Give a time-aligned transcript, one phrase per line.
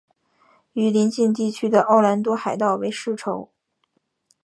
[0.73, 3.51] 与邻近地区的奥兰多海盗为世仇。